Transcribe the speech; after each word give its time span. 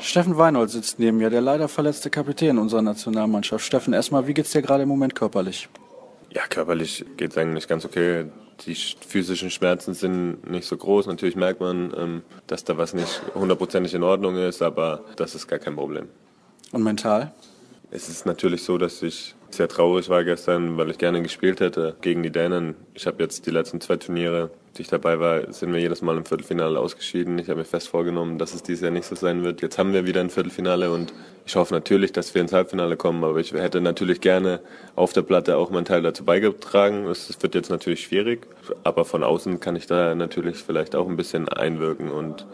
Steffen 0.00 0.38
Weinhold 0.38 0.70
sitzt 0.70 0.98
neben 0.98 1.18
mir, 1.18 1.30
der 1.30 1.40
leider 1.40 1.68
verletzte 1.68 2.10
Kapitän 2.10 2.58
unserer 2.58 2.82
Nationalmannschaft. 2.82 3.64
Steffen, 3.64 3.92
erstmal, 3.92 4.26
wie 4.26 4.34
geht's 4.34 4.52
dir 4.52 4.62
gerade 4.62 4.82
im 4.84 4.88
Moment 4.88 5.14
körperlich? 5.14 5.68
Ja, 6.30 6.42
körperlich 6.48 7.04
geht's 7.16 7.36
eigentlich 7.36 7.68
ganz 7.68 7.84
okay. 7.84 8.26
Die 8.66 8.74
physischen 8.74 9.50
Schmerzen 9.50 9.94
sind 9.94 10.50
nicht 10.50 10.66
so 10.66 10.76
groß. 10.76 11.06
Natürlich 11.06 11.36
merkt 11.36 11.60
man, 11.60 11.92
ähm, 11.96 12.22
dass 12.46 12.64
da 12.64 12.76
was 12.76 12.94
nicht 12.94 13.22
hundertprozentig 13.34 13.94
in 13.94 14.02
Ordnung 14.02 14.36
ist, 14.36 14.62
aber 14.62 15.04
das 15.16 15.34
ist 15.34 15.48
gar 15.48 15.58
kein 15.58 15.76
Problem. 15.76 16.08
Und 16.72 16.82
mental? 16.82 17.32
Es 17.90 18.08
ist 18.08 18.26
natürlich 18.26 18.62
so, 18.62 18.78
dass 18.78 19.02
ich 19.02 19.34
sehr 19.54 19.68
traurig 19.68 20.08
war 20.08 20.24
gestern, 20.24 20.76
weil 20.76 20.90
ich 20.90 20.98
gerne 20.98 21.22
gespielt 21.22 21.60
hätte 21.60 21.96
gegen 22.00 22.22
die 22.22 22.30
Dänen. 22.30 22.74
Ich 22.94 23.06
habe 23.06 23.22
jetzt 23.22 23.46
die 23.46 23.50
letzten 23.50 23.80
zwei 23.80 23.96
Turniere, 23.96 24.50
die 24.76 24.82
ich 24.82 24.88
dabei 24.88 25.18
war, 25.18 25.52
sind 25.52 25.72
wir 25.72 25.80
jedes 25.80 26.02
Mal 26.02 26.16
im 26.16 26.24
Viertelfinale 26.24 26.78
ausgeschieden. 26.78 27.38
Ich 27.38 27.48
habe 27.48 27.58
mir 27.58 27.64
fest 27.64 27.88
vorgenommen, 27.88 28.38
dass 28.38 28.54
es 28.54 28.62
dieses 28.62 28.82
Jahr 28.82 28.90
nicht 28.90 29.06
so 29.06 29.14
sein 29.14 29.42
wird. 29.42 29.62
Jetzt 29.62 29.78
haben 29.78 29.92
wir 29.92 30.06
wieder 30.06 30.20
ein 30.20 30.30
Viertelfinale 30.30 30.90
und 30.90 31.12
ich 31.46 31.56
hoffe 31.56 31.74
natürlich, 31.74 32.12
dass 32.12 32.34
wir 32.34 32.42
ins 32.42 32.52
Halbfinale 32.52 32.96
kommen, 32.96 33.24
aber 33.24 33.38
ich 33.38 33.52
hätte 33.52 33.80
natürlich 33.80 34.20
gerne 34.20 34.60
auf 34.94 35.12
der 35.12 35.22
Platte 35.22 35.56
auch 35.56 35.70
meinen 35.70 35.84
Teil 35.84 36.02
dazu 36.02 36.24
beigetragen. 36.24 37.06
Es 37.06 37.42
wird 37.42 37.54
jetzt 37.54 37.70
natürlich 37.70 38.04
schwierig, 38.04 38.46
aber 38.84 39.04
von 39.04 39.22
außen 39.22 39.60
kann 39.60 39.76
ich 39.76 39.86
da 39.86 40.14
natürlich 40.14 40.58
vielleicht 40.58 40.94
auch 40.94 41.08
ein 41.08 41.16
bisschen 41.16 41.48
einwirken 41.48 42.10
und 42.10 42.46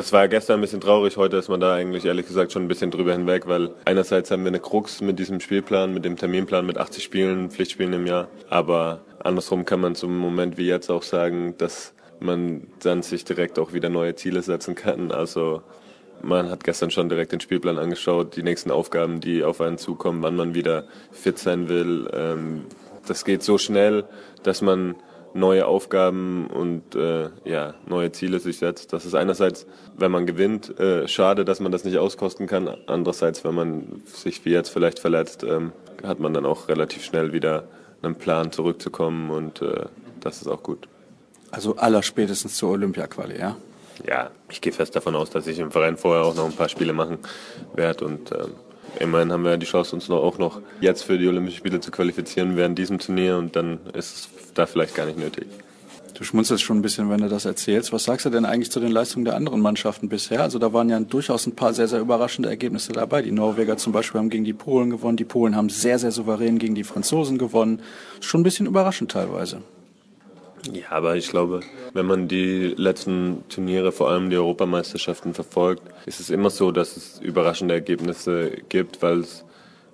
das 0.00 0.14
war 0.14 0.28
gestern 0.28 0.60
ein 0.60 0.60
bisschen 0.62 0.80
traurig, 0.80 1.18
heute 1.18 1.36
ist 1.36 1.50
man 1.50 1.60
da 1.60 1.74
eigentlich 1.74 2.06
ehrlich 2.06 2.26
gesagt 2.26 2.52
schon 2.52 2.62
ein 2.62 2.68
bisschen 2.68 2.90
drüber 2.90 3.12
hinweg, 3.12 3.46
weil 3.46 3.74
einerseits 3.84 4.30
haben 4.30 4.44
wir 4.44 4.48
eine 4.48 4.58
Krux 4.58 5.02
mit 5.02 5.18
diesem 5.18 5.40
Spielplan, 5.40 5.92
mit 5.92 6.06
dem 6.06 6.16
Terminplan 6.16 6.64
mit 6.64 6.78
80 6.78 7.04
Spielen, 7.04 7.50
Pflichtspielen 7.50 7.92
im 7.92 8.06
Jahr, 8.06 8.28
aber 8.48 9.02
andersrum 9.22 9.66
kann 9.66 9.82
man 9.82 9.94
zum 9.94 10.16
Moment 10.16 10.56
wie 10.56 10.66
jetzt 10.66 10.88
auch 10.90 11.02
sagen, 11.02 11.54
dass 11.58 11.92
man 12.18 12.66
dann 12.82 13.02
sich 13.02 13.26
direkt 13.26 13.58
auch 13.58 13.74
wieder 13.74 13.90
neue 13.90 14.14
Ziele 14.14 14.40
setzen 14.40 14.74
kann. 14.74 15.12
Also 15.12 15.60
man 16.22 16.48
hat 16.48 16.64
gestern 16.64 16.90
schon 16.90 17.10
direkt 17.10 17.32
den 17.32 17.40
Spielplan 17.40 17.76
angeschaut, 17.76 18.36
die 18.36 18.42
nächsten 18.42 18.70
Aufgaben, 18.70 19.20
die 19.20 19.44
auf 19.44 19.60
einen 19.60 19.76
zukommen, 19.76 20.22
wann 20.22 20.34
man 20.34 20.54
wieder 20.54 20.84
fit 21.12 21.38
sein 21.38 21.68
will. 21.68 22.08
Ähm, 22.14 22.64
das 23.06 23.26
geht 23.26 23.42
so 23.42 23.58
schnell, 23.58 24.04
dass 24.44 24.62
man 24.62 24.94
neue 25.34 25.66
Aufgaben 25.66 26.46
und 26.48 26.94
äh, 26.94 27.30
ja, 27.44 27.74
neue 27.86 28.12
Ziele 28.12 28.40
sich 28.40 28.58
setzt. 28.58 28.92
Das 28.92 29.04
ist 29.04 29.14
einerseits, 29.14 29.66
wenn 29.96 30.10
man 30.10 30.26
gewinnt, 30.26 30.78
äh, 30.78 31.06
schade, 31.08 31.44
dass 31.44 31.60
man 31.60 31.72
das 31.72 31.84
nicht 31.84 31.98
auskosten 31.98 32.46
kann. 32.46 32.68
Andererseits, 32.86 33.44
wenn 33.44 33.54
man 33.54 34.02
sich 34.06 34.44
wie 34.44 34.50
jetzt 34.50 34.70
vielleicht 34.70 34.98
verletzt, 34.98 35.44
ähm, 35.44 35.72
hat 36.02 36.20
man 36.20 36.34
dann 36.34 36.46
auch 36.46 36.68
relativ 36.68 37.04
schnell 37.04 37.32
wieder 37.32 37.64
einen 38.02 38.16
Plan 38.16 38.52
zurückzukommen 38.52 39.30
und 39.30 39.62
äh, 39.62 39.86
das 40.20 40.40
ist 40.40 40.48
auch 40.48 40.62
gut. 40.62 40.88
Also 41.50 41.76
aller 41.76 42.02
spätestens 42.02 42.56
zur 42.56 42.70
Olympia-Quali, 42.70 43.38
ja? 43.38 43.56
Ja, 44.06 44.30
ich 44.50 44.60
gehe 44.60 44.72
fest 44.72 44.96
davon 44.96 45.14
aus, 45.14 45.30
dass 45.30 45.46
ich 45.46 45.58
im 45.58 45.70
Verein 45.70 45.96
vorher 45.96 46.24
auch 46.24 46.34
noch 46.34 46.46
ein 46.46 46.56
paar 46.56 46.68
Spiele 46.68 46.92
machen 46.92 47.18
werde 47.74 48.04
und 48.06 48.32
ähm, 48.32 48.52
Immerhin 48.98 49.32
haben 49.32 49.44
wir 49.44 49.56
die 49.56 49.66
Chance, 49.66 49.94
uns 49.94 50.08
noch, 50.08 50.22
auch 50.22 50.38
noch 50.38 50.60
jetzt 50.80 51.02
für 51.02 51.18
die 51.18 51.28
Olympischen 51.28 51.58
Spiele 51.58 51.80
zu 51.80 51.90
qualifizieren 51.90 52.56
während 52.56 52.78
diesem 52.78 52.98
Turnier 52.98 53.38
und 53.38 53.56
dann 53.56 53.78
ist 53.94 54.14
es 54.14 54.28
da 54.54 54.66
vielleicht 54.66 54.94
gar 54.94 55.06
nicht 55.06 55.18
nötig. 55.18 55.46
Du 56.20 56.24
schmunzelst 56.24 56.62
schon 56.62 56.80
ein 56.80 56.82
bisschen, 56.82 57.08
wenn 57.08 57.22
du 57.22 57.30
das 57.30 57.46
erzählst. 57.46 57.94
Was 57.94 58.04
sagst 58.04 58.26
du 58.26 58.30
denn 58.30 58.44
eigentlich 58.44 58.70
zu 58.70 58.78
den 58.78 58.92
Leistungen 58.92 59.24
der 59.24 59.36
anderen 59.36 59.62
Mannschaften 59.62 60.10
bisher? 60.10 60.42
Also 60.42 60.58
da 60.58 60.74
waren 60.74 60.90
ja 60.90 61.00
durchaus 61.00 61.46
ein 61.46 61.56
paar 61.56 61.72
sehr, 61.72 61.88
sehr 61.88 61.98
überraschende 61.98 62.50
Ergebnisse 62.50 62.92
dabei. 62.92 63.22
Die 63.22 63.32
Norweger 63.32 63.78
zum 63.78 63.94
Beispiel 63.94 64.18
haben 64.18 64.28
gegen 64.28 64.44
die 64.44 64.52
Polen 64.52 64.90
gewonnen. 64.90 65.16
Die 65.16 65.24
Polen 65.24 65.56
haben 65.56 65.70
sehr, 65.70 65.98
sehr 65.98 66.10
souverän 66.10 66.58
gegen 66.58 66.74
die 66.74 66.84
Franzosen 66.84 67.38
gewonnen. 67.38 67.80
Schon 68.20 68.42
ein 68.42 68.44
bisschen 68.44 68.66
überraschend 68.66 69.10
teilweise. 69.10 69.62
Ja, 70.72 70.90
aber 70.90 71.16
ich 71.16 71.30
glaube, 71.30 71.60
wenn 71.92 72.06
man 72.06 72.28
die 72.28 72.74
letzten 72.76 73.44
Turniere, 73.48 73.92
vor 73.92 74.10
allem 74.10 74.30
die 74.30 74.36
Europameisterschaften 74.36 75.34
verfolgt, 75.34 75.82
ist 76.06 76.20
es 76.20 76.30
immer 76.30 76.50
so, 76.50 76.70
dass 76.70 76.96
es 76.96 77.18
überraschende 77.20 77.74
Ergebnisse 77.74 78.50
gibt, 78.68 79.02
weil 79.02 79.20
es 79.20 79.44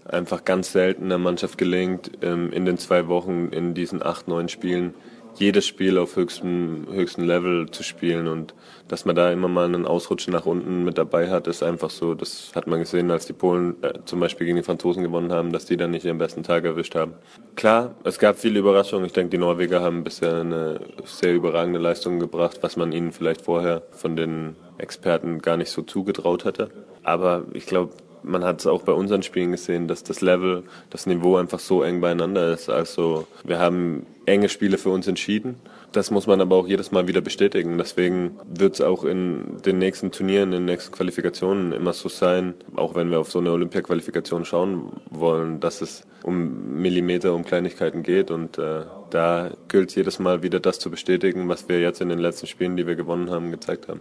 einfach 0.04 0.44
ganz 0.44 0.72
selten 0.72 1.08
der 1.08 1.18
Mannschaft 1.18 1.58
gelingt, 1.58 2.10
ähm, 2.22 2.52
in 2.52 2.64
den 2.64 2.78
zwei 2.78 3.08
Wochen 3.08 3.48
in 3.50 3.74
diesen 3.74 4.02
acht, 4.02 4.28
neun 4.28 4.48
Spielen 4.48 4.94
jedes 5.38 5.66
Spiel 5.66 5.98
auf 5.98 6.16
höchstem, 6.16 6.86
höchstem 6.90 7.24
Level 7.24 7.70
zu 7.70 7.82
spielen 7.82 8.28
und 8.28 8.54
dass 8.88 9.04
man 9.04 9.16
da 9.16 9.32
immer 9.32 9.48
mal 9.48 9.64
einen 9.64 9.86
Ausrutsch 9.86 10.28
nach 10.28 10.46
unten 10.46 10.84
mit 10.84 10.96
dabei 10.98 11.28
hat, 11.28 11.46
ist 11.46 11.62
einfach 11.62 11.90
so. 11.90 12.14
Das 12.14 12.52
hat 12.54 12.66
man 12.66 12.80
gesehen, 12.80 13.10
als 13.10 13.26
die 13.26 13.32
Polen 13.32 13.82
äh, 13.82 13.94
zum 14.04 14.20
Beispiel 14.20 14.46
gegen 14.46 14.56
die 14.56 14.62
Franzosen 14.62 15.02
gewonnen 15.02 15.32
haben, 15.32 15.52
dass 15.52 15.66
die 15.66 15.76
dann 15.76 15.90
nicht 15.90 16.04
ihren 16.04 16.18
besten 16.18 16.42
Tag 16.42 16.64
erwischt 16.64 16.94
haben. 16.94 17.14
Klar, 17.56 17.96
es 18.04 18.18
gab 18.18 18.38
viele 18.38 18.58
Überraschungen. 18.58 19.06
Ich 19.06 19.12
denke, 19.12 19.30
die 19.30 19.38
Norweger 19.38 19.80
haben 19.80 20.04
bisher 20.04 20.40
eine 20.40 20.80
sehr 21.04 21.34
überragende 21.34 21.80
Leistung 21.80 22.20
gebracht, 22.20 22.58
was 22.60 22.76
man 22.76 22.92
ihnen 22.92 23.12
vielleicht 23.12 23.42
vorher 23.42 23.82
von 23.90 24.16
den 24.16 24.56
Experten 24.78 25.40
gar 25.40 25.56
nicht 25.56 25.70
so 25.70 25.82
zugetraut 25.82 26.44
hatte. 26.44 26.70
Aber 27.02 27.44
ich 27.52 27.66
glaube, 27.66 27.92
man 28.22 28.44
hat 28.44 28.60
es 28.60 28.66
auch 28.66 28.82
bei 28.82 28.92
unseren 28.92 29.22
Spielen 29.22 29.52
gesehen, 29.52 29.88
dass 29.88 30.02
das 30.02 30.20
Level, 30.20 30.64
das 30.90 31.06
Niveau 31.06 31.36
einfach 31.36 31.58
so 31.58 31.82
eng 31.82 32.00
beieinander 32.00 32.52
ist. 32.52 32.68
Also 32.68 33.26
wir 33.44 33.58
haben 33.58 34.06
enge 34.26 34.48
Spiele 34.48 34.78
für 34.78 34.90
uns 34.90 35.06
entschieden. 35.06 35.56
Das 35.92 36.10
muss 36.10 36.26
man 36.26 36.40
aber 36.40 36.56
auch 36.56 36.66
jedes 36.66 36.90
Mal 36.90 37.08
wieder 37.08 37.20
bestätigen. 37.20 37.78
Deswegen 37.78 38.38
wird 38.46 38.74
es 38.74 38.80
auch 38.80 39.04
in 39.04 39.62
den 39.64 39.78
nächsten 39.78 40.10
Turnieren, 40.10 40.52
in 40.52 40.60
den 40.60 40.64
nächsten 40.66 40.92
Qualifikationen 40.92 41.72
immer 41.72 41.92
so 41.92 42.08
sein, 42.08 42.54
auch 42.74 42.94
wenn 42.94 43.10
wir 43.10 43.20
auf 43.20 43.30
so 43.30 43.38
eine 43.38 43.52
Olympia-Qualifikation 43.52 44.44
schauen 44.44 44.92
wollen, 45.10 45.60
dass 45.60 45.80
es 45.80 46.06
um 46.22 46.80
Millimeter, 46.80 47.34
um 47.34 47.44
Kleinigkeiten 47.44 48.02
geht. 48.02 48.30
Und 48.30 48.58
äh, 48.58 48.82
da 49.10 49.50
gilt 49.68 49.90
es 49.90 49.94
jedes 49.94 50.18
Mal 50.18 50.42
wieder 50.42 50.60
das 50.60 50.78
zu 50.78 50.90
bestätigen, 50.90 51.48
was 51.48 51.68
wir 51.68 51.80
jetzt 51.80 52.00
in 52.00 52.08
den 52.08 52.18
letzten 52.18 52.46
Spielen, 52.46 52.76
die 52.76 52.86
wir 52.86 52.96
gewonnen 52.96 53.30
haben, 53.30 53.50
gezeigt 53.52 53.88
haben. 53.88 54.00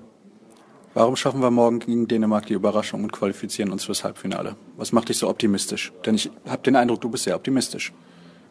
Warum 0.96 1.18
schaffen 1.18 1.42
wir 1.42 1.52
morgen 1.52 1.80
gegen 1.80 2.08
Dänemark 2.08 2.46
die 2.46 2.54
Überraschung 2.54 3.04
und 3.04 3.12
qualifizieren 3.12 3.70
uns 3.70 3.84
fürs 3.84 4.06
Halbfinale? 4.06 4.56
Was 4.78 4.94
macht 4.94 5.10
dich 5.10 5.18
so 5.18 5.28
optimistisch? 5.28 5.92
Denn 6.06 6.16
ich 6.16 6.32
habe 6.48 6.64
den 6.64 6.78
Eindruck, 6.78 7.02
du 7.02 7.10
bist 7.10 7.26
sehr 7.26 7.36
optimistisch. 7.36 7.92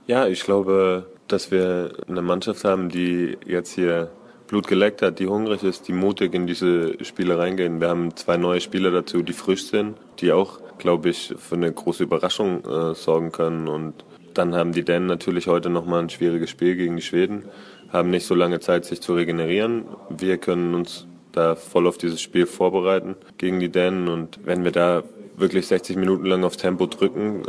Ja, 0.06 0.26
ich 0.26 0.44
glaube, 0.44 1.06
dass 1.26 1.50
wir 1.50 1.94
eine 2.06 2.20
Mannschaft 2.20 2.62
haben, 2.64 2.90
die 2.90 3.38
jetzt 3.46 3.72
hier 3.72 4.10
Blut 4.46 4.66
geleckt 4.66 5.00
hat, 5.00 5.20
die 5.20 5.26
hungrig 5.26 5.62
ist, 5.62 5.88
die 5.88 5.94
mutig 5.94 6.34
in 6.34 6.46
diese 6.46 7.02
Spiele 7.02 7.38
reingehen. 7.38 7.80
Wir 7.80 7.88
haben 7.88 8.14
zwei 8.14 8.36
neue 8.36 8.60
Spieler 8.60 8.90
dazu, 8.90 9.22
die 9.22 9.32
frisch 9.32 9.64
sind, 9.68 9.96
die 10.18 10.30
auch, 10.30 10.60
glaube 10.76 11.08
ich, 11.08 11.34
für 11.38 11.54
eine 11.54 11.72
große 11.72 12.02
Überraschung 12.02 12.62
äh, 12.66 12.94
sorgen 12.94 13.32
können. 13.32 13.68
Und 13.68 14.04
dann 14.34 14.54
haben 14.54 14.72
die 14.72 14.84
Dänen 14.84 15.06
natürlich 15.06 15.46
heute 15.46 15.70
nochmal 15.70 16.02
ein 16.02 16.10
schwieriges 16.10 16.50
Spiel 16.50 16.76
gegen 16.76 16.96
die 16.96 17.02
Schweden, 17.02 17.46
haben 17.90 18.10
nicht 18.10 18.26
so 18.26 18.34
lange 18.34 18.60
Zeit, 18.60 18.84
sich 18.84 19.00
zu 19.00 19.14
regenerieren. 19.14 19.84
Wir 20.10 20.36
können 20.36 20.74
uns 20.74 21.06
da 21.36 21.54
voll 21.54 21.86
auf 21.86 21.98
dieses 21.98 22.20
Spiel 22.20 22.46
vorbereiten 22.46 23.16
gegen 23.38 23.60
die 23.60 23.68
Dänen. 23.68 24.08
Und 24.08 24.40
wenn 24.44 24.64
wir 24.64 24.72
da 24.72 25.02
wirklich 25.36 25.66
60 25.66 25.96
Minuten 25.96 26.26
lang 26.26 26.44
aufs 26.44 26.56
Tempo 26.56 26.86
drücken, 26.86 27.42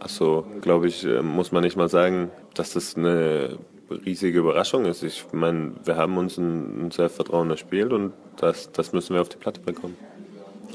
also 0.00 0.46
glaube 0.60 0.88
ich, 0.88 1.04
äh, 1.04 1.22
muss 1.22 1.52
man 1.52 1.62
nicht 1.62 1.76
mal 1.76 1.88
sagen, 1.88 2.30
dass 2.54 2.72
das 2.72 2.96
eine 2.96 3.58
riesige 4.06 4.38
Überraschung 4.38 4.84
ist. 4.86 5.02
Ich 5.02 5.24
meine, 5.32 5.72
wir 5.84 5.96
haben 5.96 6.16
uns 6.16 6.38
ein, 6.38 6.86
ein 6.86 6.90
Selbstvertrauen 6.90 7.50
erspielt 7.50 7.92
und 7.92 8.12
das, 8.36 8.72
das 8.72 8.92
müssen 8.92 9.14
wir 9.14 9.20
auf 9.20 9.28
die 9.28 9.36
Platte 9.36 9.60
bekommen. 9.60 9.96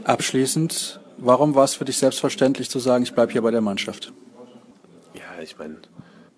Abschließend, 0.03 0.99
warum 1.17 1.55
war 1.55 1.63
es 1.63 1.73
für 1.73 1.85
dich 1.85 1.97
selbstverständlich 1.97 2.69
zu 2.69 2.79
sagen, 2.79 3.03
ich 3.03 3.13
bleibe 3.13 3.31
hier 3.31 3.41
bei 3.41 3.51
der 3.51 3.61
Mannschaft? 3.61 4.13
Ja, 5.13 5.41
ich 5.41 5.57
meine, 5.57 5.77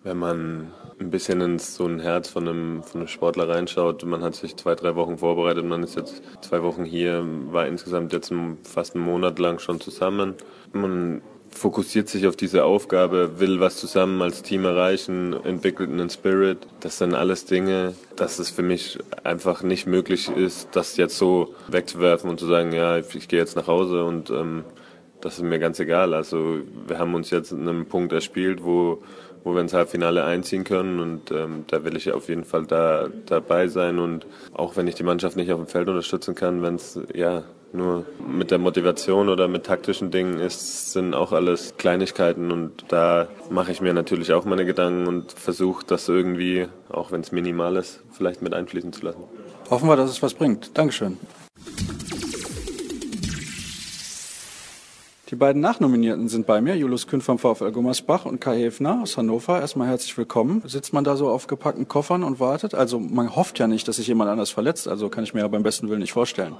wenn 0.04 0.18
man 0.18 0.72
ein 1.00 1.10
bisschen 1.10 1.42
ins 1.42 1.76
so 1.76 1.86
ein 1.86 2.00
Herz 2.00 2.30
von 2.30 2.48
einem, 2.48 2.84
von 2.84 3.02
einem 3.02 3.08
Sportler 3.08 3.48
reinschaut. 3.48 4.04
Man 4.06 4.22
hat 4.22 4.36
sich 4.36 4.56
zwei, 4.58 4.76
drei 4.76 4.96
Wochen 4.96 5.18
vorbereitet, 5.18 5.66
man 5.66 5.84
ist 5.84 5.96
jetzt 5.96 6.22
zwei 6.42 6.62
Wochen 6.64 6.84
hier, 6.84 7.26
war 7.52 7.68
insgesamt 7.68 8.14
jetzt 8.14 8.34
fast 8.64 8.96
einen 8.96 9.06
Monat 9.06 9.40
lang 9.40 9.60
schon 9.60 9.80
zusammen. 9.80 10.36
Man 10.74 11.22
fokussiert 11.52 12.10
sich 12.10 12.28
auf 12.28 12.36
diese 12.36 12.64
Aufgabe, 12.64 13.40
will 13.40 13.60
was 13.60 13.78
zusammen 13.78 14.22
als 14.22 14.44
Team 14.44 14.66
erreichen, 14.66 15.34
entwickelt 15.44 15.90
einen 15.90 16.10
Spirit. 16.10 16.60
Das 16.80 16.98
sind 16.98 17.14
alles 17.14 17.46
Dinge, 17.46 17.96
dass 18.16 18.40
es 18.40 18.50
für 18.50 18.62
mich 18.62 19.00
einfach 19.24 19.64
nicht 19.64 19.88
möglich 19.88 20.30
ist, 20.30 20.70
das 20.74 20.98
jetzt 20.98 21.18
so 21.18 21.56
wegzuwerfen 21.68 22.30
und 22.30 22.40
zu 22.40 22.46
sagen, 22.46 22.72
ja, 22.72 22.98
ich 22.98 23.28
gehe 23.28 23.40
jetzt 23.40 23.56
nach 23.56 23.68
Hause 23.68 24.04
und 24.04 24.30
ähm, 24.30 24.64
das 25.22 25.38
ist 25.38 25.44
mir 25.44 25.60
ganz 25.60 25.80
egal. 25.80 26.14
Also 26.14 26.60
wir 26.88 26.98
haben 26.98 27.14
uns 27.14 27.30
jetzt 27.30 27.52
in 27.52 27.68
einem 27.68 27.86
Punkt 27.88 28.14
erspielt, 28.14 28.64
wo 28.64 29.02
wo 29.44 29.54
wir 29.54 29.62
ins 29.62 29.74
Halbfinale 29.74 30.24
einziehen 30.24 30.64
können. 30.64 31.00
Und 31.00 31.32
ähm, 31.32 31.66
da 31.68 31.84
will 31.84 31.96
ich 31.96 32.12
auf 32.12 32.30
jeden 32.30 32.46
Fall 32.46 32.66
da 32.66 33.08
dabei 33.26 33.68
sein. 33.68 34.00
Und 34.00 34.26
auch 34.54 34.78
wenn 34.78 34.88
ich 34.88 34.96
die 34.96 35.04
Mannschaft 35.04 35.36
nicht 35.36 35.52
auf 35.52 35.60
dem 35.60 35.68
Feld 35.68 35.88
unterstützen 35.88 36.36
kann, 36.36 36.62
wenn 36.62 36.76
es 36.76 37.00
ja 37.14 37.44
Nur 37.72 38.06
mit 38.28 38.50
der 38.50 38.58
Motivation 38.58 39.30
oder 39.30 39.48
mit 39.48 39.66
taktischen 39.66 40.10
Dingen 40.10 40.40
ist, 40.40 40.92
sind 40.92 41.14
auch 41.14 41.32
alles 41.32 41.76
Kleinigkeiten 41.78 42.52
und 42.52 42.86
da 42.88 43.28
mache 43.52 43.72
ich 43.72 43.80
mir 43.80 43.94
natürlich 43.94 44.34
auch 44.34 44.44
meine 44.46 44.66
Gedanken 44.66 45.08
und 45.08 45.32
versuche 45.32 45.86
das 45.86 46.10
irgendwie, 46.10 46.68
auch 46.90 47.12
wenn 47.12 47.22
es 47.22 47.32
minimal 47.32 47.76
ist, 47.76 48.02
vielleicht 48.12 48.42
mit 48.42 48.56
einfließen 48.56 48.92
zu 48.92 49.06
lassen. 49.06 49.24
Hoffen 49.70 49.88
wir, 49.88 49.96
dass 49.96 50.10
es 50.10 50.24
was 50.24 50.34
bringt. 50.34 50.76
Dankeschön. 50.78 51.20
Die 55.30 55.36
beiden 55.36 55.62
Nachnominierten 55.62 56.28
sind 56.28 56.48
bei 56.48 56.60
mir, 56.60 56.76
Julius 56.76 57.06
Kühn 57.06 57.22
vom 57.22 57.38
VfL 57.38 57.72
Gummersbach 57.72 58.26
und 58.26 58.42
Kai 58.42 58.62
Hefner 58.62 59.02
aus 59.04 59.16
Hannover. 59.16 59.62
Erstmal 59.62 59.88
herzlich 59.88 60.18
willkommen. 60.18 60.64
Sitzt 60.66 60.92
man 60.92 61.04
da 61.04 61.16
so 61.16 61.30
auf 61.30 61.46
gepackten 61.46 61.88
Koffern 61.88 62.24
und 62.24 62.40
wartet? 62.40 62.74
Also 62.74 63.00
man 63.00 63.36
hofft 63.36 63.60
ja 63.60 63.68
nicht, 63.68 63.88
dass 63.88 63.98
sich 63.98 64.08
jemand 64.08 64.32
anders 64.32 64.50
verletzt, 64.50 64.88
also 64.88 65.08
kann 65.10 65.24
ich 65.24 65.36
mir 65.36 65.42
ja 65.42 65.48
beim 65.48 65.62
besten 65.62 65.88
Willen 65.88 66.00
nicht 66.00 66.14
vorstellen. 66.14 66.56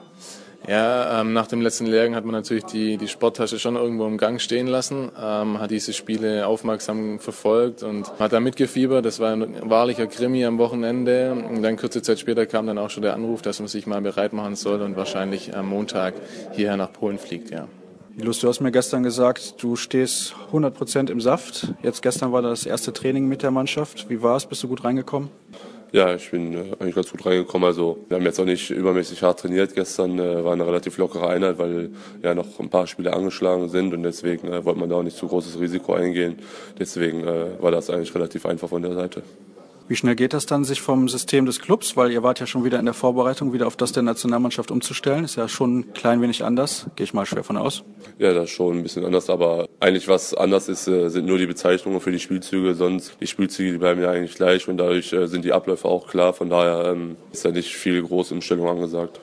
Ja, 0.68 1.22
ähm, 1.22 1.34
nach 1.34 1.48
dem 1.48 1.62
letzten 1.62 1.88
Lehrgang 1.88 2.14
hat 2.14 2.26
man 2.26 2.34
natürlich 2.34 2.64
die, 2.66 2.98
die 2.98 3.08
Sporttasche 3.08 3.58
schon 3.58 3.76
irgendwo 3.76 4.06
im 4.06 4.20
Gang 4.20 4.40
stehen 4.40 4.68
lassen, 4.68 5.10
ähm, 5.20 5.60
hat 5.60 5.72
diese 5.72 5.94
Spiele 5.94 6.46
aufmerksam 6.46 7.18
verfolgt 7.18 7.82
und 7.82 8.12
hat 8.20 8.34
da 8.34 8.40
mitgefiebert. 8.40 9.04
Das 9.04 9.20
war 9.20 9.32
ein 9.32 9.68
wahrlicher 9.68 10.06
Krimi 10.06 10.46
am 10.46 10.60
Wochenende. 10.60 11.32
Und 11.32 11.64
dann 11.64 11.76
kurze 11.76 12.04
Zeit 12.04 12.20
später 12.20 12.46
kam 12.46 12.68
dann 12.68 12.78
auch 12.78 12.92
schon 12.92 13.02
der 13.02 13.16
Anruf, 13.16 13.42
dass 13.42 13.58
man 13.58 13.68
sich 13.68 13.88
mal 13.88 14.02
bereit 14.02 14.32
machen 14.32 14.56
soll 14.56 14.84
und 14.84 14.96
wahrscheinlich 14.96 15.56
am 15.58 15.70
Montag 15.70 16.14
hierher 16.52 16.78
nach 16.78 16.94
Polen 16.94 17.18
fliegt, 17.18 17.50
ja. 17.50 17.68
Julius, 18.20 18.40
du 18.40 18.50
hast 18.50 18.60
mir 18.60 18.74
gestern 18.74 19.02
gesagt, 19.04 19.64
du 19.64 19.78
stehst 19.78 20.36
100 20.48 20.76
Prozent 20.76 21.10
im 21.10 21.22
Saft. 21.22 21.74
Jetzt 21.82 22.02
gestern 22.02 22.34
war 22.34 22.42
das 22.42 22.66
erste 22.66 22.92
Training 22.92 23.30
mit 23.30 23.44
der 23.44 23.52
Mannschaft. 23.52 24.10
Wie 24.10 24.22
war 24.22 24.36
es? 24.36 24.46
Bist 24.46 24.62
du 24.62 24.68
gut 24.68 24.84
reingekommen? 24.84 25.30
Ja, 25.94 26.14
ich 26.14 26.30
bin 26.30 26.54
äh, 26.54 26.58
eigentlich 26.82 26.96
ganz 26.96 27.10
gut 27.10 27.26
reingekommen. 27.26 27.66
Also 27.66 27.98
wir 28.10 28.18
haben 28.18 28.26
jetzt 28.26 28.38
auch 28.38 28.46
nicht 28.46 28.72
übermäßig 28.72 29.24
hart 29.24 29.40
trainiert. 29.40 29.74
Gestern 29.74 30.20
äh, 30.20 30.44
war 30.44 30.52
eine 30.52 30.68
relativ 30.68 30.98
lockere 30.98 31.30
Einheit, 31.30 31.60
weil 31.60 31.92
ja 32.22 32.36
noch 32.36 32.60
ein 32.60 32.70
paar 32.70 32.88
Spiele 32.88 33.14
angeschlagen 33.14 33.70
sind 33.70 33.94
und 33.94 34.04
deswegen 34.04 34.50
äh, 34.50 34.66
wollte 34.66 34.82
man 34.82 34.90
da 34.90 34.98
auch 34.98 35.04
nicht 35.04 35.16
zu 35.16 35.26
großes 35.26 35.58
Risiko 35.58 35.94
eingehen. 35.94 36.40
Deswegen 36.78 37.26
äh, 37.26 37.62
war 37.62 37.72
das 37.72 37.90
eigentlich 37.90 38.14
relativ 38.14 38.46
einfach 38.46 38.68
von 38.68 38.82
der 38.82 38.96
Seite. 38.96 39.24
Wie 39.90 39.96
schnell 39.96 40.14
geht 40.14 40.34
das 40.34 40.46
dann, 40.46 40.66
sich 40.66 40.82
vom 40.82 41.10
System 41.10 41.48
des 41.48 41.60
Clubs, 41.60 41.98
weil 41.98 42.12
ihr 42.12 42.22
wart 42.22 42.40
ja 42.40 42.46
schon 42.46 42.64
wieder 42.64 42.78
in 42.78 42.86
der 42.86 42.94
Vorbereitung, 42.94 43.54
wieder 43.54 43.66
auf 43.66 43.76
das 43.76 43.92
der 43.92 44.04
Nationalmannschaft 44.04 44.70
umzustellen? 44.70 45.24
Ist 45.24 45.36
ja 45.36 45.48
schon 45.48 45.80
ein 45.80 45.94
klein 45.94 46.22
wenig 46.22 46.44
anders, 46.44 46.86
gehe 46.96 47.06
ich 47.06 47.16
mal 47.16 47.26
schwer 47.26 47.44
von 47.44 47.58
aus. 47.58 47.84
Ja, 48.20 48.32
das 48.32 48.44
ist 48.44 48.50
schon 48.52 48.78
ein 48.78 48.84
bisschen 48.84 49.04
anders, 49.04 49.32
aber 49.32 49.68
eigentlich 49.80 50.08
was 50.08 50.36
anders 50.36 50.70
ist, 50.70 50.88
äh, 50.88 51.10
sind 51.10 51.26
nur 51.26 51.40
die 51.40 51.48
Bezeichnungen 51.48 52.02
für 52.02 52.12
die 52.12 52.20
Spielzüge, 52.20 52.76
sonst 52.76 53.18
die 53.20 53.26
Spielzüge, 53.26 53.72
die 53.72 53.78
bleiben 53.80 54.00
ja 54.00 54.12
eigentlich 54.12 54.36
gleich 54.36 54.68
und 54.68 54.78
dadurch 54.78 55.12
äh, 55.12 55.26
sind 55.26 55.44
die 55.44 55.54
Abläufe 55.54 55.88
auch 55.88 56.08
klar, 56.08 56.34
von 56.34 56.52
daher 56.52 56.92
ähm, 56.92 57.16
ist 57.32 57.44
da 57.44 57.50
nicht 57.50 57.74
viel 57.74 58.00
große 58.04 58.36
Umstellung 58.36 58.68
angesagt. 58.68 59.20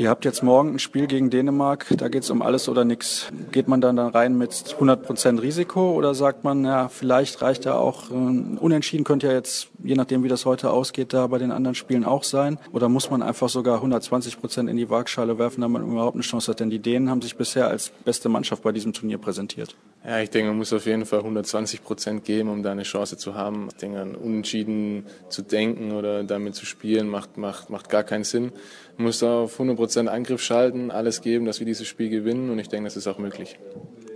Ihr 0.00 0.10
habt 0.10 0.24
jetzt 0.24 0.44
morgen 0.44 0.74
ein 0.74 0.78
Spiel 0.78 1.08
gegen 1.08 1.28
Dänemark, 1.28 1.86
da 1.96 2.06
geht 2.06 2.22
es 2.22 2.30
um 2.30 2.40
alles 2.40 2.68
oder 2.68 2.84
nichts. 2.84 3.32
Geht 3.50 3.66
man 3.66 3.80
dann 3.80 3.96
da 3.96 4.06
rein 4.06 4.38
mit 4.38 4.52
100% 4.52 5.42
Risiko 5.42 5.90
oder 5.90 6.14
sagt 6.14 6.44
man, 6.44 6.64
ja, 6.64 6.88
vielleicht 6.88 7.42
reicht 7.42 7.66
da 7.66 7.74
auch, 7.74 8.08
äh, 8.12 8.14
unentschieden 8.14 9.02
könnte 9.02 9.26
ja 9.26 9.32
jetzt, 9.32 9.70
je 9.82 9.96
nachdem 9.96 10.22
wie 10.22 10.28
das 10.28 10.46
heute 10.46 10.70
ausgeht, 10.70 11.12
da 11.12 11.26
bei 11.26 11.38
den 11.38 11.50
anderen 11.50 11.74
Spielen 11.74 12.04
auch 12.04 12.22
sein? 12.22 12.58
Oder 12.70 12.88
muss 12.88 13.10
man 13.10 13.22
einfach 13.22 13.48
sogar 13.48 13.82
120% 13.82 14.68
in 14.68 14.76
die 14.76 14.88
Waagschale 14.88 15.36
werfen, 15.36 15.62
damit 15.62 15.82
man 15.82 15.90
überhaupt 15.90 16.14
eine 16.14 16.22
Chance 16.22 16.52
hat? 16.52 16.60
Denn 16.60 16.70
die 16.70 16.78
Dänen 16.78 17.10
haben 17.10 17.20
sich 17.20 17.36
bisher 17.36 17.66
als 17.66 17.90
beste 18.04 18.28
Mannschaft 18.28 18.62
bei 18.62 18.70
diesem 18.70 18.92
Turnier 18.92 19.18
präsentiert. 19.18 19.74
Ja, 20.04 20.20
ich 20.20 20.30
denke, 20.30 20.48
man 20.48 20.58
muss 20.58 20.72
auf 20.72 20.86
jeden 20.86 21.04
Fall 21.04 21.18
120 21.18 21.82
Prozent 21.82 22.24
geben, 22.24 22.48
um 22.48 22.62
da 22.62 22.70
eine 22.70 22.84
Chance 22.84 23.16
zu 23.16 23.34
haben. 23.34 23.68
Ich 23.70 23.76
denke, 23.76 24.00
an 24.00 24.14
Unentschieden 24.14 25.06
zu 25.28 25.42
denken 25.42 25.92
oder 25.92 26.22
damit 26.24 26.54
zu 26.54 26.66
spielen, 26.66 27.08
macht, 27.08 27.36
macht, 27.36 27.68
macht 27.68 27.90
gar 27.90 28.04
keinen 28.04 28.24
Sinn. 28.24 28.52
Man 28.96 29.06
muss 29.06 29.18
da 29.18 29.40
auf 29.40 29.54
100 29.54 29.76
Prozent 29.76 30.08
Angriff 30.08 30.40
schalten, 30.40 30.90
alles 30.90 31.20
geben, 31.20 31.46
dass 31.46 31.58
wir 31.58 31.66
dieses 31.66 31.86
Spiel 31.86 32.10
gewinnen 32.10 32.50
und 32.50 32.58
ich 32.58 32.68
denke, 32.68 32.86
das 32.86 32.96
ist 32.96 33.06
auch 33.06 33.18
möglich. 33.18 33.58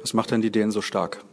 Was 0.00 0.14
macht 0.14 0.30
denn 0.30 0.40
die 0.40 0.50
Dänen 0.50 0.70
so 0.70 0.82
stark? 0.82 1.24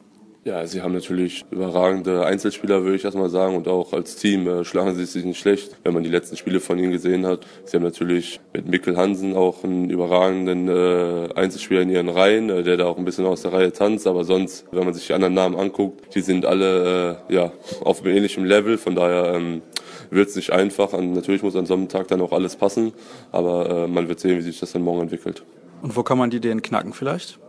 Ja, 0.45 0.65
sie 0.65 0.81
haben 0.81 0.93
natürlich 0.93 1.43
überragende 1.51 2.25
Einzelspieler, 2.25 2.83
würde 2.83 2.95
ich 2.95 3.03
erstmal 3.03 3.29
sagen, 3.29 3.57
und 3.57 3.67
auch 3.67 3.91
als 3.91 4.15
Team 4.15 4.47
äh, 4.47 4.63
schlagen 4.63 4.95
sie 4.95 5.03
sich 5.03 5.25
nicht 5.25 5.37
schlecht, 5.37 5.75
wenn 5.83 5.93
man 5.93 6.03
die 6.03 6.09
letzten 6.09 6.37
Spiele 6.37 6.61
von 6.61 6.79
ihnen 6.79 6.93
gesehen 6.93 7.25
hat. 7.25 7.45
Sie 7.65 7.75
haben 7.75 7.83
natürlich 7.83 8.39
mit 8.53 8.65
Mikkel 8.65 8.95
Hansen 8.95 9.35
auch 9.35 9.65
einen 9.65 9.89
überragenden 9.89 10.69
äh, 10.69 11.33
Einzelspieler 11.35 11.81
in 11.81 11.89
ihren 11.89 12.07
Reihen, 12.07 12.49
äh, 12.49 12.63
der 12.63 12.77
da 12.77 12.85
auch 12.85 12.97
ein 12.97 13.03
bisschen 13.03 13.25
aus 13.25 13.41
der 13.41 13.51
Reihe 13.51 13.73
tanzt, 13.73 14.07
aber 14.07 14.23
sonst, 14.23 14.65
wenn 14.71 14.85
man 14.85 14.93
sich 14.93 15.07
die 15.07 15.13
anderen 15.13 15.33
Namen 15.33 15.57
anguckt, 15.57 16.15
die 16.15 16.21
sind 16.21 16.45
alle 16.45 17.19
äh, 17.29 17.33
ja 17.33 17.51
auf 17.83 18.01
einem 18.01 18.15
ähnlichen 18.15 18.45
Level, 18.45 18.77
von 18.77 18.95
daher 18.95 19.33
ähm, 19.33 19.61
wird 20.09 20.29
es 20.29 20.37
nicht 20.37 20.53
einfach. 20.53 20.93
Und 20.93 21.11
natürlich 21.11 21.43
muss 21.43 21.57
an 21.57 21.65
so 21.65 21.73
einem 21.73 21.89
Tag 21.89 22.07
dann 22.07 22.21
auch 22.21 22.31
alles 22.31 22.55
passen, 22.55 22.93
aber 23.33 23.69
äh, 23.69 23.87
man 23.87 24.07
wird 24.07 24.21
sehen, 24.21 24.37
wie 24.37 24.41
sich 24.41 24.59
das 24.59 24.71
dann 24.71 24.83
morgen 24.83 25.01
entwickelt. 25.01 25.43
Und 25.81 25.97
wo 25.97 26.03
kann 26.03 26.17
man 26.17 26.29
die 26.29 26.39
Dänen 26.39 26.61
knacken 26.61 26.93
vielleicht? 26.93 27.39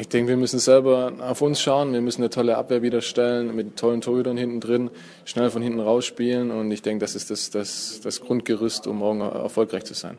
Ich 0.00 0.08
denke, 0.08 0.30
wir 0.30 0.36
müssen 0.36 0.58
selber 0.58 1.12
auf 1.20 1.40
uns 1.42 1.60
schauen. 1.60 1.92
Wir 1.92 2.00
müssen 2.00 2.22
eine 2.22 2.30
tolle 2.30 2.56
Abwehr 2.56 2.82
wieder 2.82 3.00
stellen, 3.00 3.54
mit 3.54 3.76
tollen 3.76 4.00
Torhütern 4.00 4.36
hinten 4.36 4.60
drin, 4.60 4.90
schnell 5.24 5.50
von 5.50 5.62
hinten 5.62 5.80
rausspielen. 5.80 6.50
Und 6.50 6.70
ich 6.70 6.82
denke, 6.82 7.00
das 7.00 7.14
ist 7.14 7.30
das, 7.30 7.50
das, 7.50 8.00
das 8.02 8.20
Grundgerüst, 8.20 8.86
um 8.86 8.98
morgen 8.98 9.20
erfolgreich 9.20 9.84
zu 9.84 9.94
sein. 9.94 10.18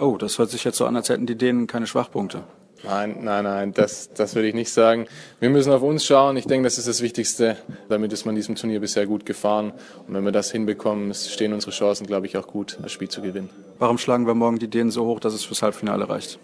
Oh, 0.00 0.16
das 0.16 0.38
hört 0.38 0.50
sich 0.50 0.64
jetzt 0.64 0.78
so 0.78 0.86
an, 0.86 0.96
als 0.96 1.08
hätten 1.08 1.26
die 1.26 1.36
Dänen 1.36 1.66
keine 1.66 1.86
Schwachpunkte. 1.86 2.42
Nein, 2.84 3.18
nein, 3.20 3.44
nein, 3.44 3.72
das, 3.72 4.12
das 4.12 4.34
würde 4.34 4.48
ich 4.48 4.54
nicht 4.54 4.70
sagen. 4.70 5.06
Wir 5.38 5.50
müssen 5.50 5.72
auf 5.72 5.82
uns 5.82 6.04
schauen. 6.04 6.36
Ich 6.36 6.46
denke, 6.46 6.64
das 6.64 6.78
ist 6.78 6.88
das 6.88 7.00
Wichtigste. 7.00 7.56
Damit 7.88 8.12
ist 8.12 8.24
man 8.24 8.34
diesem 8.34 8.56
Turnier 8.56 8.80
bisher 8.80 9.06
gut 9.06 9.24
gefahren. 9.24 9.72
Und 10.08 10.14
wenn 10.14 10.24
wir 10.24 10.32
das 10.32 10.50
hinbekommen, 10.50 11.14
stehen 11.14 11.52
unsere 11.52 11.70
Chancen, 11.70 12.08
glaube 12.08 12.26
ich, 12.26 12.36
auch 12.36 12.48
gut, 12.48 12.78
das 12.82 12.90
Spiel 12.90 13.08
zu 13.08 13.22
gewinnen. 13.22 13.50
Warum 13.78 13.98
schlagen 13.98 14.26
wir 14.26 14.34
morgen 14.34 14.58
die 14.58 14.68
Dänen 14.68 14.90
so 14.90 15.06
hoch, 15.06 15.20
dass 15.20 15.32
es 15.32 15.44
fürs 15.44 15.62
Halbfinale 15.62 16.08
reicht? 16.08 16.40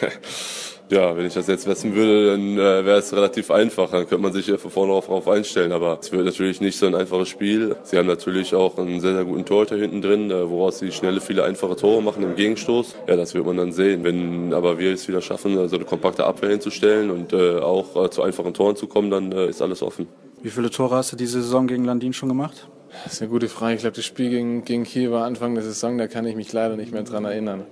Ja, 0.94 1.16
wenn 1.16 1.26
ich 1.26 1.34
das 1.34 1.48
jetzt 1.48 1.66
wissen 1.66 1.96
würde, 1.96 2.30
dann 2.30 2.52
äh, 2.52 2.84
wäre 2.84 2.98
es 2.98 3.12
relativ 3.12 3.50
einfach. 3.50 3.90
Dann 3.90 4.06
könnte 4.06 4.18
man 4.18 4.32
sich 4.32 4.46
ja 4.46 4.56
von 4.58 4.70
vorne 4.70 4.92
darauf 4.92 5.26
einstellen. 5.26 5.72
Aber 5.72 5.98
es 6.00 6.12
wird 6.12 6.24
natürlich 6.24 6.60
nicht 6.60 6.78
so 6.78 6.86
ein 6.86 6.94
einfaches 6.94 7.28
Spiel. 7.28 7.74
Sie 7.82 7.98
haben 7.98 8.06
natürlich 8.06 8.54
auch 8.54 8.78
einen 8.78 9.00
sehr, 9.00 9.14
sehr 9.14 9.24
guten 9.24 9.44
Torhüter 9.44 9.74
hinten 9.74 10.02
drin, 10.02 10.30
äh, 10.30 10.48
woraus 10.48 10.78
sie 10.78 10.92
schnelle, 10.92 11.20
viele 11.20 11.42
einfache 11.42 11.74
Tore 11.74 12.00
machen 12.00 12.22
im 12.22 12.36
Gegenstoß. 12.36 12.94
Ja, 13.08 13.16
das 13.16 13.34
wird 13.34 13.44
man 13.44 13.56
dann 13.56 13.72
sehen. 13.72 14.04
Wenn 14.04 14.54
aber 14.54 14.78
wir 14.78 14.92
es 14.92 15.08
wieder 15.08 15.20
schaffen, 15.20 15.68
so 15.68 15.74
eine 15.74 15.84
kompakte 15.84 16.26
Abwehr 16.26 16.50
hinzustellen 16.50 17.10
und 17.10 17.32
äh, 17.32 17.58
auch 17.58 18.04
äh, 18.04 18.10
zu 18.10 18.22
einfachen 18.22 18.54
Toren 18.54 18.76
zu 18.76 18.86
kommen, 18.86 19.10
dann 19.10 19.32
äh, 19.32 19.48
ist 19.48 19.62
alles 19.62 19.82
offen. 19.82 20.06
Wie 20.44 20.50
viele 20.50 20.70
Tore 20.70 20.94
hast 20.94 21.10
du 21.10 21.16
diese 21.16 21.42
Saison 21.42 21.66
gegen 21.66 21.84
Landin 21.84 22.12
schon 22.12 22.28
gemacht? 22.28 22.68
Das 23.02 23.14
ist 23.14 23.20
eine 23.20 23.32
gute 23.32 23.48
Frage. 23.48 23.74
Ich 23.74 23.80
glaube, 23.80 23.96
das 23.96 24.04
Spiel 24.04 24.30
gegen, 24.30 24.64
gegen 24.64 24.84
Kiel 24.84 25.10
war 25.10 25.24
Anfang 25.24 25.54
der 25.54 25.64
Saison, 25.64 25.98
da 25.98 26.06
kann 26.06 26.24
ich 26.24 26.36
mich 26.36 26.52
leider 26.52 26.76
nicht 26.76 26.92
mehr 26.92 27.02
dran 27.02 27.24
erinnern. 27.24 27.64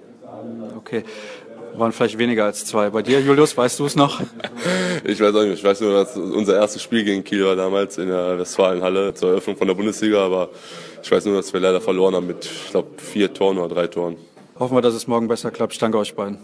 Okay. 0.76 1.04
Waren 1.74 1.92
vielleicht 1.92 2.19
weniger 2.19 2.44
als 2.44 2.64
zwei. 2.66 2.90
Bei 2.90 3.02
dir, 3.02 3.20
Julius, 3.20 3.56
weißt 3.56 3.78
du 3.78 3.86
es 3.86 3.96
noch? 3.96 4.20
Ich 5.04 5.20
weiß 5.20 5.34
auch 5.34 5.42
nicht. 5.42 5.54
Ich 5.54 5.64
weiß 5.64 5.80
nur, 5.80 5.92
dass 5.94 6.16
unser 6.16 6.56
erstes 6.56 6.82
Spiel 6.82 7.02
gegen 7.02 7.24
Kiel 7.24 7.44
war 7.44 7.56
damals 7.56 7.98
in 7.98 8.08
der 8.08 8.38
Westfalenhalle 8.38 9.14
zur 9.14 9.30
Eröffnung 9.30 9.56
von 9.56 9.66
der 9.66 9.74
Bundesliga. 9.74 10.24
Aber 10.24 10.50
ich 11.02 11.10
weiß 11.10 11.24
nur, 11.24 11.36
dass 11.36 11.52
wir 11.52 11.60
leider 11.60 11.81
verloren 11.81 12.14
haben 12.14 12.26
mit, 12.26 12.44
ich 12.44 12.70
glaube, 12.70 12.88
vier 12.98 13.32
Toren 13.32 13.58
oder 13.58 13.74
drei 13.74 13.86
Toren. 13.86 14.17
Hoffen 14.58 14.76
wir, 14.76 14.82
dass 14.82 14.94
es 14.94 15.06
morgen 15.06 15.29
besser 15.29 15.50
klappt. 15.50 15.72
Ich 15.72 15.79
danke 15.79 15.98
euch 15.98 16.14
beiden. 16.14 16.38